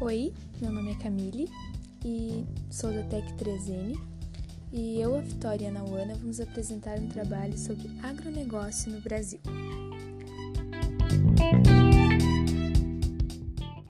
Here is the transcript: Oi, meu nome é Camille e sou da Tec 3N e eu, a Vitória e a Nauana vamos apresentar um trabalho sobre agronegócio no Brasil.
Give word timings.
Oi, 0.00 0.34
meu 0.60 0.72
nome 0.72 0.90
é 0.90 0.94
Camille 0.96 1.48
e 2.04 2.44
sou 2.68 2.92
da 2.92 3.04
Tec 3.04 3.24
3N 3.36 3.96
e 4.72 5.00
eu, 5.00 5.16
a 5.16 5.20
Vitória 5.20 5.66
e 5.66 5.68
a 5.68 5.70
Nauana 5.70 6.16
vamos 6.16 6.40
apresentar 6.40 6.98
um 6.98 7.06
trabalho 7.06 7.56
sobre 7.56 7.88
agronegócio 8.02 8.90
no 8.90 9.00
Brasil. 9.00 9.38